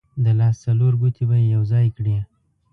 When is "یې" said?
1.41-1.47